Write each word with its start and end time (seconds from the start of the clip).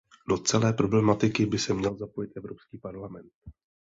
Do 0.29 0.37
celé 0.37 0.73
problematiky 0.73 1.45
by 1.45 1.59
se 1.59 1.73
měl 1.73 1.97
zapojit 1.97 2.37
Evropský 2.37 2.77
parlament. 2.77 3.31